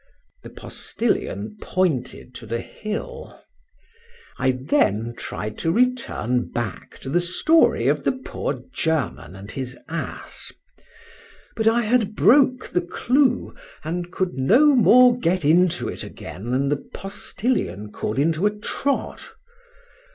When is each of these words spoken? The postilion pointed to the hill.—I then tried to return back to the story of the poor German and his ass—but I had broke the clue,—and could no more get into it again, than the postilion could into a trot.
The 0.41 0.49
postilion 0.49 1.57
pointed 1.61 2.33
to 2.33 2.47
the 2.47 2.59
hill.—I 2.61 4.53
then 4.59 5.13
tried 5.15 5.59
to 5.59 5.71
return 5.71 6.49
back 6.49 6.97
to 7.01 7.09
the 7.11 7.21
story 7.21 7.87
of 7.87 8.03
the 8.03 8.13
poor 8.13 8.63
German 8.73 9.35
and 9.35 9.51
his 9.51 9.77
ass—but 9.89 11.67
I 11.67 11.81
had 11.81 12.15
broke 12.15 12.67
the 12.69 12.81
clue,—and 12.81 14.11
could 14.11 14.39
no 14.39 14.73
more 14.75 15.15
get 15.19 15.45
into 15.45 15.87
it 15.87 16.03
again, 16.03 16.49
than 16.49 16.69
the 16.69 16.77
postilion 16.95 17.91
could 17.91 18.17
into 18.17 18.47
a 18.47 18.57
trot. 18.57 19.29